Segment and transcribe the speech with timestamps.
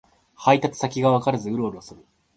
[0.33, 2.03] 配達先がわからずウロウロする